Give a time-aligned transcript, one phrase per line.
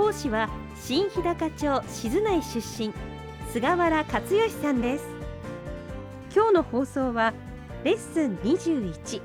[0.00, 0.48] 講師は
[0.80, 2.90] 新日高町静内出身
[3.52, 5.04] 菅原克義さんです。
[6.34, 7.34] 今日の放送は
[7.84, 9.20] レッスン21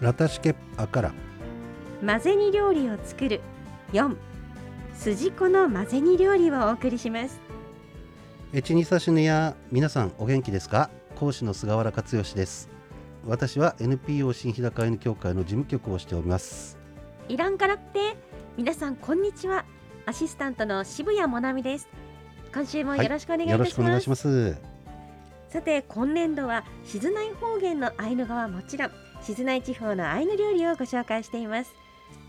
[0.00, 1.12] ラタシケアカラ
[2.04, 3.40] 混ぜ煮料理を作る
[3.92, 4.16] 4
[4.96, 7.38] 筋子の混ぜ煮料理をお送りします。
[8.52, 10.90] エチニサシネや皆さんお元気ですか？
[11.14, 12.68] 講師の菅原克義です。
[13.24, 16.76] 私は NPO 新日高アイヌ協会の事務局をしております。
[17.28, 18.16] イランからって。
[18.56, 19.64] 皆さんこんにちは
[20.10, 21.88] アシスタントの渋谷もなみです。
[22.52, 24.56] 今週もよろしくお願いいたします,、しくお願いします。
[25.48, 28.90] さて今年度は静内方言のアイヌ語はもちろん
[29.22, 31.72] 静内地方のアイヌ料理をご紹介しています。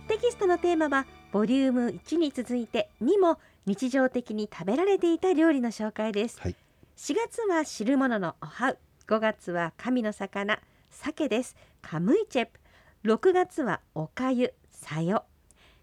[0.07, 6.55] テキストのテーマはボリューム1に続いて2も日常的に食べられていた料理の紹介です、はい。
[6.97, 10.59] 4月は汁物のおはう5月は神の魚
[10.91, 11.55] 鮭です。
[11.81, 12.59] カムイチェプ。
[13.05, 15.25] 6月はおかゆさよ。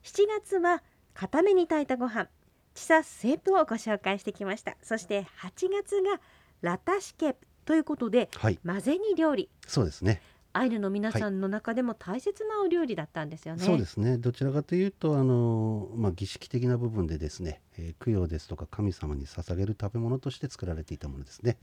[0.04, 0.84] 7月は
[1.18, 2.28] 固めに炊いたご飯。
[2.74, 4.76] チサスープをご紹介してきました。
[4.80, 6.20] そして8月が
[6.60, 8.60] ラタシケプということではい。
[8.64, 9.48] 混ぜ煮料理。
[9.66, 10.22] そうですね。
[10.52, 14.16] アイヌの皆さんの中でも大切なお料理だったんですよね、そうですね。
[14.16, 21.56] どちらかというとあのまあ儀式的な部分でですね、えー供養ですとか神様に捧げる食べ物として作られていたものですね。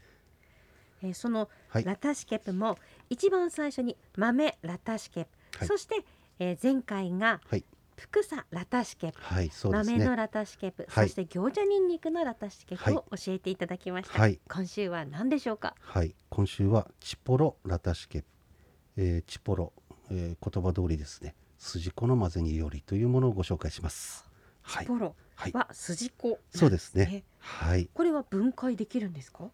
[1.01, 1.85] えーそのはい。
[1.85, 2.77] ラタシケプも
[3.09, 5.67] 一番最初に豆ラタシケプ、はい。
[5.69, 6.03] そして、
[6.39, 7.63] えー前回がはい
[7.95, 9.93] プクサラタシケプ、はいそうですね。
[9.99, 11.09] 豆のラタシケプ、はい。
[11.09, 12.93] そして餃子ニンニクのラタシケプはい。
[12.93, 14.39] を教えていただきました、はい。
[14.49, 15.75] 今週は何でしょうか？
[15.79, 16.13] はい。
[16.29, 18.27] 今週はチポロラタシケプ、
[18.97, 19.73] えーチポロ、
[20.11, 21.35] えー言葉通りですね。
[21.57, 24.29] 筋子の混ぜ煮料理というものをご紹介します。
[24.61, 24.85] はい。
[24.85, 25.15] ポロ
[25.53, 27.23] は筋子なんそうですね。
[27.39, 27.89] はい。
[27.93, 29.45] これは分解できるんですか？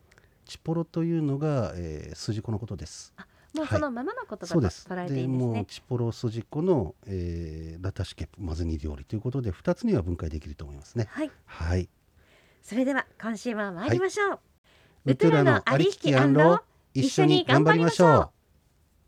[0.45, 3.13] チポロというのが、えー、筋子のことです
[3.53, 3.79] もうはい。
[3.79, 11.07] そのままの言葉と捉えていいんですもうねチポロ筋子の、えーラタシケプ混ぜ煮料理ということで2つには分解できると思いますね。
[11.09, 11.31] はい。
[11.45, 11.89] はい。
[12.61, 14.39] それでは今週も参りましょう、
[15.05, 16.61] ウトゥラのありききアンロ
[16.93, 18.31] 一緒に頑張りましょ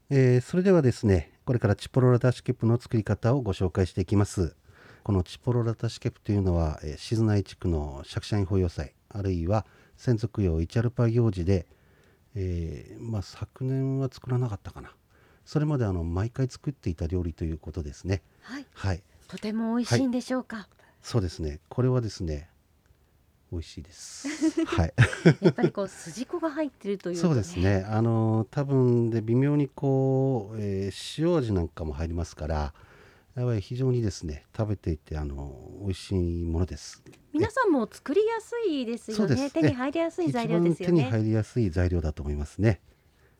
[0.09, 0.15] う。
[0.15, 4.55] えーそれではですねこれからチポロラタシケプの作り方をご紹介していきます。
[5.03, 9.65] このチポロラタシケプというのは、えー静内地区の釈迦院法要祭あるいは
[9.97, 11.67] 先祖供養イチャルパ行事で、
[12.35, 14.91] えーまあ、昨年は作らなかったかな。
[15.45, 18.21] それまであの毎回作っていた料理ということですね。
[18.41, 18.65] はい。
[18.73, 19.03] はい。
[19.27, 20.67] とても美味しいんでしょうか、
[21.01, 21.59] そうですね。
[21.69, 22.49] これはですね
[23.51, 24.27] 美味しいです。
[24.65, 24.93] はい。
[25.41, 27.85] やっぱりこう筋子が入ってるというとそうですね。
[27.87, 32.73] あの多分で微妙にこう、えー塩味なんかも入りますから
[33.35, 37.03] やっぱり非常にですね食べていてあの美味しいものです。
[37.33, 39.49] 皆さんも作りやすいですよね。
[39.49, 42.79] 手に入りやすい材料ですよ一番手にね入りやすい材料だと思いますね。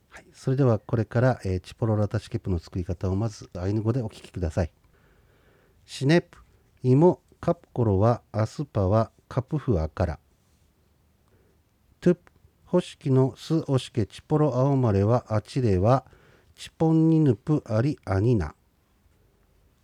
[0.09, 4.71] はい、それではこれから、えーチポロラタシケプの作り方をまずアイヌ語でお聞きください。
[5.85, 6.39] シネプ
[6.81, 10.19] 芋カプコロはアスパはカプフアから。
[11.99, 12.31] トゥプ
[12.65, 16.05] ホシキのスオシケチポロアオマレはアチレは
[16.55, 18.55] チポンニヌプアリアニナ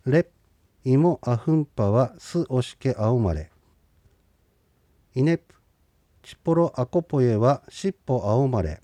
[0.06, 0.30] レプ
[0.84, 3.50] 芋アフンパはスオシケアオマレ
[5.14, 5.54] イネプ
[6.22, 8.80] チポロアコポエはシッポアオマレ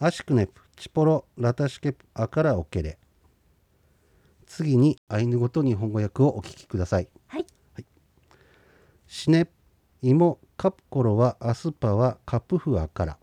[0.00, 2.98] アシクネプチポロラタシケプアカラオケレ
[4.46, 7.08] 次にアイヌ語と日本語訳をお聞きください。
[7.28, 7.46] はい。
[9.06, 9.52] シネプ
[10.02, 13.18] 芋カプコロはアスパはカプフアから。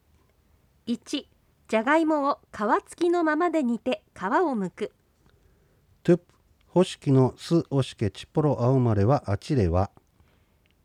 [0.88, 1.26] 1
[1.68, 4.92] じゃがいもを皮付きのままで煮て皮を剥く。
[6.04, 6.37] トゥプ
[6.78, 9.90] ホシキのスオシケチポロアオマレはアチレは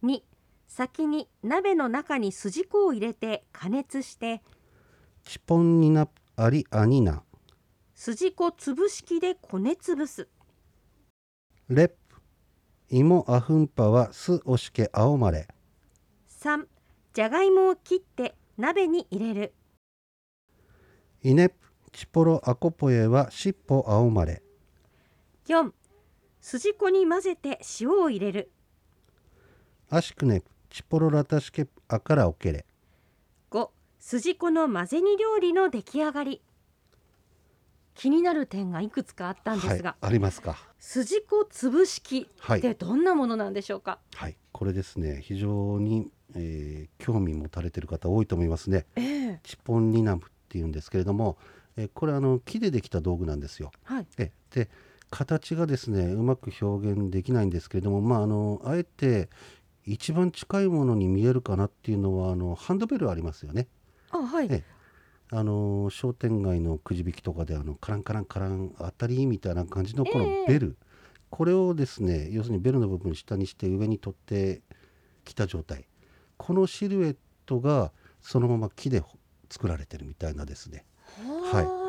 [0.03, 0.23] 2
[0.67, 4.41] 先に鍋の中に筋子を入れて加熱して
[5.23, 7.23] チポンニナプアリアニナ。
[7.95, 10.29] 筋子潰し器でこね潰す。
[11.69, 11.97] レプ。
[12.89, 15.47] 芋アフンパはスオシケアオマレ
[16.41, 16.65] 3
[17.13, 19.53] じゃがいもを切って鍋に入れる。
[21.23, 21.57] イネプ。
[21.93, 24.43] チポロアコポエはシッポアオマレ
[25.47, 25.71] 4
[26.43, 28.51] 筋子に混ぜて塩を入れる。
[29.89, 32.65] アシクネプチポロラタシケプアカラオケレ
[33.53, 33.69] 5
[34.01, 36.43] 筋子の混ぜ煮料理の出来上がり。
[37.95, 40.57] 気になる点がいくつかあったんですが、はい、ありますか。
[40.81, 42.59] 筋子潰し器はい。
[42.59, 48.85] ってどんなものなんでしょうか、はいこれですね非常に、えー興味持たれてる方多いと思いますね。
[48.97, 49.41] ええ。
[49.45, 51.39] チポンニナムっていうんですけれども、
[51.77, 53.71] えーこれあの木でできた道具なんですよ。
[53.85, 54.07] はい。
[54.19, 54.69] えで
[55.13, 59.29] 形がですねうまく表現できないんですけれどもまああのあえて
[59.85, 63.69] 一番近いものに見えるかなっていうのはあのハンドベルありますよね。
[64.11, 64.49] あはい。
[64.51, 64.65] え
[65.31, 70.47] あの商店街のくじ引きとかであのカランカランカラン当たりみたいな感じのこのええ。
[70.49, 70.77] ベル、
[71.31, 74.63] これをですね要するにベルの部分下にして上に取って
[75.25, 75.87] きた状態。
[76.39, 79.03] このシルエットがそのまま木で
[79.51, 80.85] 作られてるみたいなですね。
[81.53, 81.82] はいは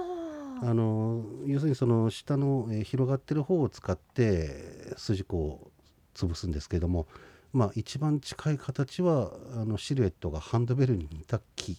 [0.65, 5.71] あの要するにその下の、えー広がってる方を使って筋子を
[6.15, 7.07] 潰すんですけれども
[7.51, 11.77] まあ一番近い形はあのシルエットがハンドベルに似た木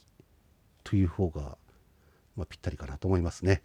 [0.82, 1.56] という方が、
[2.36, 3.62] まあ、ぴったりかなと思いますね。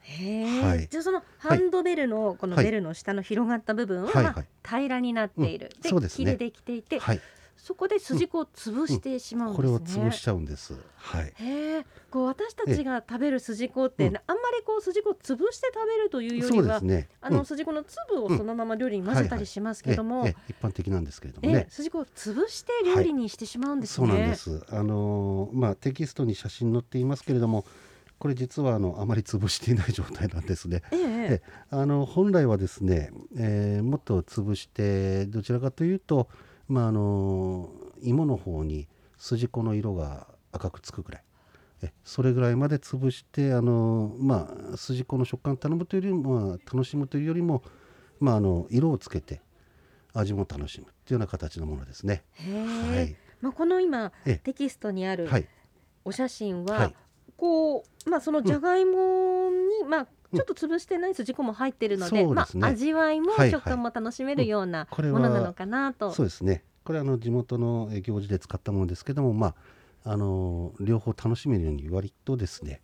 [0.64, 0.88] はい。
[0.90, 2.66] じゃあそのハンドベルのこのはい。
[2.66, 6.10] ベルの下の広がった部分は、平らになっている、ですね。
[6.10, 7.22] 木でできていて、はい、
[7.62, 10.74] そこで筋子を潰してしまうんこですね、れを潰しちゃうんです。
[10.96, 17.10] はい、へえ、こう私たちが食べる筋子って、うんあんまりこう筋子を潰して食べるというよりは、そうですね。
[17.22, 21.68] あのうん筋子の粒をそのまま料理に混ぜたりしますけども、えええ一般的なんですけれどもえね。
[21.70, 24.08] 筋子を潰して料理にしてしまうんですね。
[24.08, 24.64] そうなんです。
[24.70, 27.66] あのーまあテキストに写真載っていますけれども、
[28.18, 30.82] これ実はあのあまり潰していない状態なんですね。
[30.92, 31.42] えええ
[31.72, 36.28] あの本来はですね、えーもっと潰してどちらかというと、
[36.70, 37.70] まあ、あの
[38.02, 38.88] 芋の方に
[39.18, 41.24] 筋子の色が赤くつくぐらい。
[41.82, 47.64] えそれぐらいまで潰してあの、まあ、筋子の食感を頼むというよりも、まあ、楽しむというよりも、
[48.20, 49.42] まあ、あの色をつけて
[50.14, 52.24] 味も楽しむというような形のものですね。
[52.36, 53.16] はい。
[53.42, 54.36] まあこの今ええ。
[54.44, 55.48] テキストにあるはい。
[56.04, 56.96] お写真は、はい。
[57.38, 66.12] こうまあそのじゃがいもに、まあちょっと潰してない筋子も入ってるので、そうですねまあ味わいもはいはい食感も楽しめるようなものなのかなと。
[66.12, 69.48] そうですねこれはあの地元のえ行事で使ったものですけどもま
[70.04, 72.82] ああの両方楽しめるように割とですね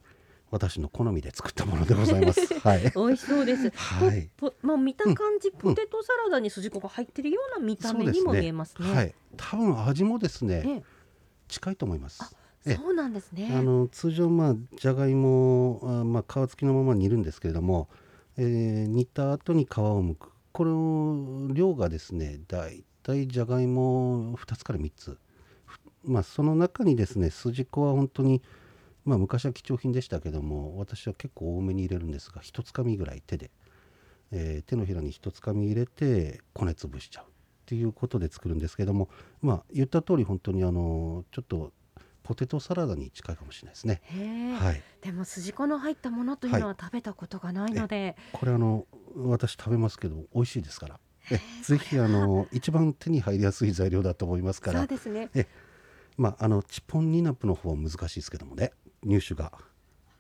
[0.52, 2.54] 私の好みで作ったものでございます。
[2.60, 2.92] はい。
[2.96, 3.72] 美味しそうです。
[3.72, 4.30] はい。
[4.62, 8.94] まあ見た感じ、ポテトサラダに筋子が入ってるような見た目にも見えますね。
[8.94, 9.16] はい。
[9.38, 10.84] 多分味もですねええ
[11.48, 12.36] 近いと思います。
[12.66, 12.76] ええ。
[12.76, 13.50] そうなんですね。
[13.54, 17.90] あの通常まあじゃがいもあまあ皮付きのまま煮るんですけれども、
[18.38, 20.30] えー煮た後に皮を剥く。
[20.52, 25.18] これを量がですねだいたいじゃがいも2つから3つ。
[25.66, 28.42] ふまあその中にですね筋子は本当に
[29.04, 33.52] まあ昔は貴重品でしたけども私は結構多めに入れるんですが一つかみぐらい手で、
[34.32, 37.28] えー手のひらに一つかみ入れてこね潰しちゃうっ
[37.66, 39.10] ていうことで作るんですけども
[39.42, 41.72] まあ言った通り本当にあのちょっと
[42.26, 44.02] ポテトサラダに近いかもしれないですね。
[44.60, 51.00] はい、でも筋子の入ったものというのは食べたことがないので、これあの私食べますけど美味しいですから。
[51.32, 55.30] えぜひあの一番手に入りやすい材料だと思いますかそうら、ですね。
[56.18, 58.72] まああのチポンニナップの方は難しいですけどもね、
[59.04, 59.54] 入手が。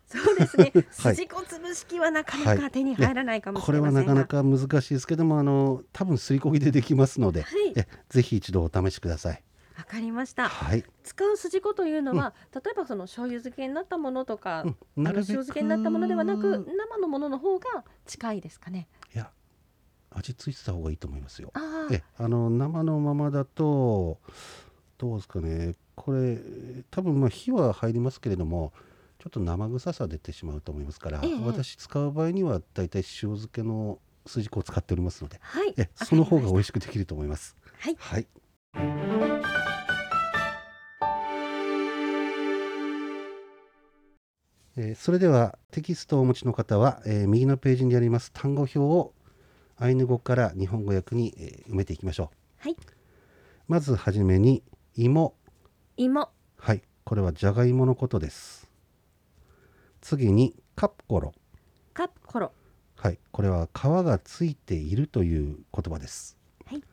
[0.08, 0.72] そうですね。
[1.02, 1.16] はい。
[1.16, 2.60] 筋子潰し器はなかなはい。
[2.60, 4.14] か手に入らないかもしこれはれませんが。
[4.14, 7.74] なかなか難しいですけどもあの多分すりこぎでできますので、はい。
[7.76, 7.88] え。
[8.10, 9.44] ぜひ一度お試しください。
[9.78, 10.48] わかりました。
[10.48, 14.64] はい、使う筋子というのは、例えばその醤油漬けになったものとか、
[14.96, 18.88] うん、あの塩漬けになったものではなく生のものの方が近いですかね。
[19.14, 19.30] いや
[20.12, 21.52] 味ついてた方がいいと思いますよ。
[21.92, 24.20] え、あの生のままだと
[24.98, 26.38] どうですかねこれ
[26.90, 28.72] 多分まあ火は入りますけれども
[29.20, 35.74] ちょっと生臭さ出てしまうと思いますから、ええ私使う場合にはだいたい塩漬けの筋子を使っておりますのではい。
[35.78, 37.56] えその方が美味しくできると思います。
[37.82, 37.98] たはい。
[38.00, 39.55] はい
[44.78, 49.14] えーそれではテキストをお持ちの方は、えー右のページにあります単語表を
[49.78, 52.38] アイヌ語から日本語訳に、えー埋めていきましょう。
[52.60, 52.78] はい。
[53.68, 54.64] まずはじめに
[54.96, 55.34] 芋。
[55.98, 56.82] 芋、はい。
[57.04, 58.70] これはじゃがいものことです。
[60.02, 61.34] 次にカッコロ。
[61.94, 62.52] カッコロ、
[62.96, 63.20] はい。
[63.32, 66.38] これは皮がついているという言葉です。
[66.66, 66.84] はい。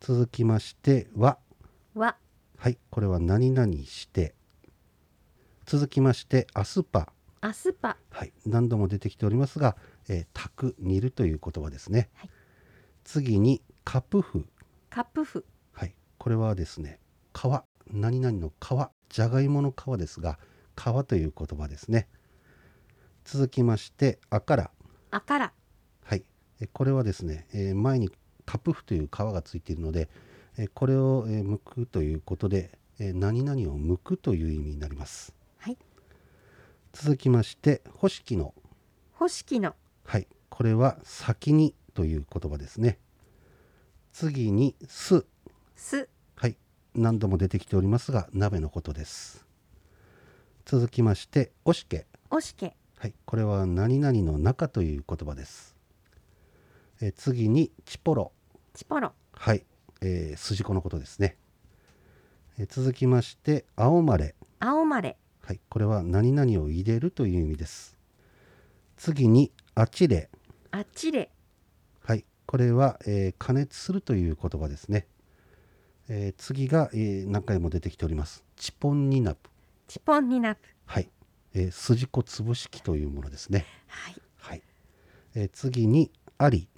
[0.00, 1.38] 続きましては。
[1.94, 2.16] わ、
[2.56, 2.78] はい。
[2.90, 4.34] これは何々して。
[5.66, 7.12] 続きましてアスパ
[7.44, 8.32] アスパ、はい。
[8.46, 9.76] 何度も出てきておりますが、
[10.08, 12.30] えー炊く煮るという言葉ですね、はい。
[13.02, 14.46] 次にカプフ
[14.90, 17.00] カップフ、はい、これはですね
[17.34, 17.42] 皮。
[17.90, 18.90] 何々の皮。
[19.12, 20.38] じゃがいもの皮ですが
[20.76, 22.08] 皮という言葉ですね。
[23.24, 24.70] 続きましてあから。
[25.10, 25.52] あから、
[26.04, 26.24] はい。
[26.60, 28.08] えこれはですね、えー前に
[28.46, 30.08] カプフという皮がついているので、
[30.58, 35.32] えこれを、えー剥くということで、え何々を剥くという意味になります。
[35.32, 35.41] はい。
[36.92, 38.54] 続きまして干し木の。
[39.14, 40.26] 干し木の、はい。
[40.50, 42.98] これは先にという言葉ですね。
[44.12, 45.24] 次にす。
[45.74, 46.08] す。
[46.36, 46.56] はい。
[46.94, 49.46] 何度も出てきておりますが鍋のことです。
[50.66, 52.06] 続きましておしけ。
[52.30, 52.76] おしけ。
[52.98, 53.14] はい。
[53.24, 55.76] これは何々の中という言葉です。
[57.00, 58.32] えー次にチポロ
[58.74, 59.12] ちぽろ。
[59.32, 59.64] はい、
[60.02, 61.36] えー、筋子のことですね、
[62.58, 64.34] えー続きまして青まれ。
[64.60, 67.96] 青まれはいこれは何々を入れるという意味です。
[68.96, 70.30] 次にあちれ。
[70.70, 71.30] あっちれ。
[72.04, 75.06] はいこれは、えー加熱するという言葉ですね、
[76.08, 78.44] えー次が、えー何回も出てきております。
[78.56, 79.50] チポンニナプ。
[79.88, 81.10] ちぽんになぷはい、
[81.54, 83.66] えー筋子潰し器というものですね。
[83.88, 84.16] はい。
[84.38, 84.62] はい、
[85.34, 86.68] えー次にあり。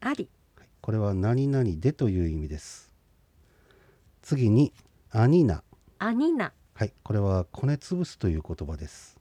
[0.00, 0.28] あり。
[0.56, 2.92] はいこれは何々でという意味です。
[4.22, 4.72] 次に
[5.10, 5.64] アニナ。
[5.98, 9.18] あになはいこれはこね潰すという言葉です。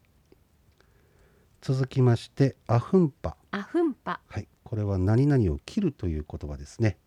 [1.61, 4.21] 続きましてアフンパあふんぱ。
[4.27, 6.97] はいこれは何々を切るという言葉ですね。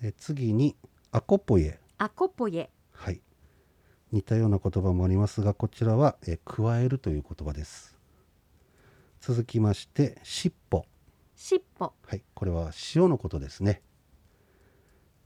[0.00, 0.76] え次に
[1.10, 2.70] アコポエあこぽえ。
[2.92, 3.20] はい。
[4.12, 7.98] 似たような言葉もありますがこちらはえ加えるという言葉です。
[9.20, 10.84] 続きましてしっぽ。
[11.34, 11.92] しっぽ。
[12.06, 13.82] はいこれは塩のことですね。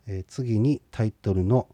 [0.06, 1.68] え次にタイトルの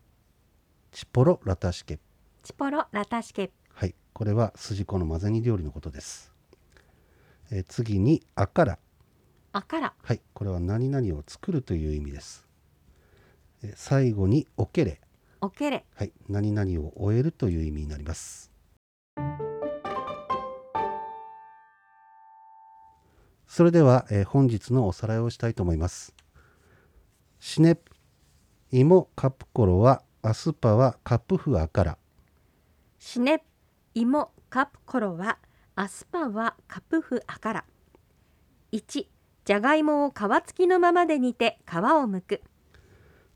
[0.90, 2.00] チポロラタシケ
[2.48, 6.32] ちぽろらたしけはいこれは筋子の混ぜ煮料理のことです。
[7.50, 8.78] え次にあから。
[9.52, 9.92] あから。
[10.02, 12.48] はいこれは何々を作るという意味です。
[13.62, 14.98] え最後におけれ。
[15.42, 15.84] おけれ。
[15.94, 18.50] はい何々を終えるという意味になります。
[23.46, 26.14] それでは、えー本日のおさらいをしたいと思います。
[27.40, 27.92] シネプ
[28.70, 31.98] 芋カプコロはアスパはカプフアから
[32.98, 33.42] しね。
[33.94, 35.38] 芋カプコロは
[35.74, 37.64] アスパはカプフアから
[38.72, 39.06] 1
[39.44, 40.14] じゃがいもを皮
[40.46, 42.42] 付きのままで煮て皮を剥く。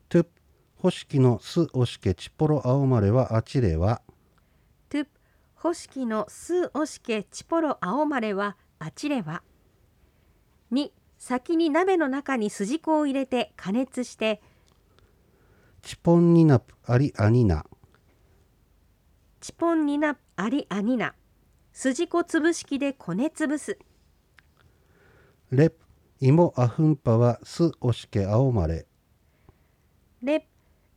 [0.09, 0.29] トゥプ
[0.75, 4.01] ホシキのスオシケチポロアオマレはあちれは
[4.89, 5.09] トゥプ
[5.55, 9.41] ホシキのスオシケチポロアオマレはあちれは。
[10.71, 14.41] 2先に鍋の中に筋子を入れて加熱して。
[15.81, 17.65] チポンニナプアリアニナ
[19.43, 21.15] チポンニナアリアニナ。
[21.73, 23.77] 筋子潰し器でこね潰す。
[25.51, 25.75] レプ
[26.21, 28.85] 芋アフンパはスオシケアオマレ
[30.21, 30.47] レ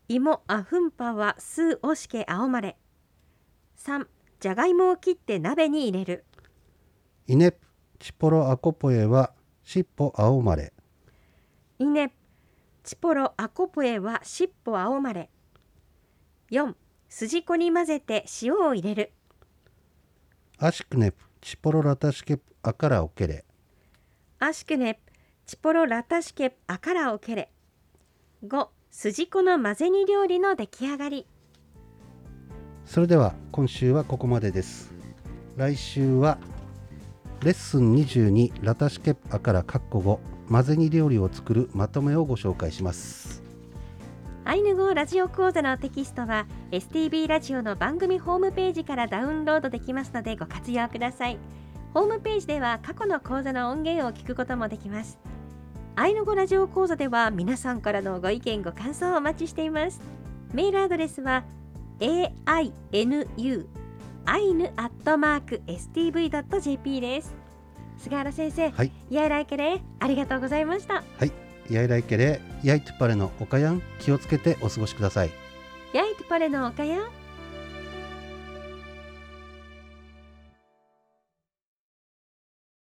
[0.07, 2.77] 芋アフンパはスオシケアオマレ
[3.79, 4.07] 3
[4.39, 6.25] じゃがいもを切って鍋に入れる。
[7.27, 7.59] イネプ
[7.99, 9.33] チポロアコポエは
[9.65, 10.73] シッポアオマレ
[11.81, 12.15] イネ
[12.85, 15.31] チポロアコポエはしっぽ青まれ。
[16.53, 16.77] 4
[17.09, 19.13] 筋子に混ぜて塩を入れる。
[20.59, 23.45] アシクネプチポロラタシケプアカラオケレ
[24.39, 24.99] アシクネ
[25.45, 27.51] チポロラタシケアカラをケレ
[28.45, 31.27] 5筋子の混ぜ煮料理の出来上がり。
[32.85, 34.93] それでは今週はここまでです。
[35.57, 36.39] 来週は
[37.43, 40.19] レッスン22ラタシケプアカラカッコ5
[40.51, 43.46] 混ぜ煮料理を作るまとめをご紹介します
[44.49, 51.39] アイヌ語ラジオ講座のテキストは STB ラジオの番組ホームページからダウンロードできますのでご活用ください。
[51.93, 55.19] ホームページでは過去の講座の音源を聞くこともできます。
[55.97, 60.01] アイヌ語ラジオ講座では皆さんからのご意見ご感想をお待ちしています。
[60.55, 61.43] メールアドレスは
[61.99, 63.67] ainu
[64.27, 67.35] アイヌアットマーク stv.jp です。
[67.99, 68.93] 菅原先生、はい。
[69.11, 71.03] イヤイライケレありがとうございました。
[71.27, 75.31] ヤイライケレヤイトゥパレのおかやん気をつけてお過ごしください。
[75.93, 76.99] ヤイトパレのおかや